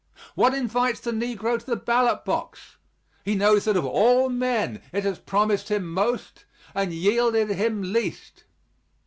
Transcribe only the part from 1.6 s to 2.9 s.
the ballot box?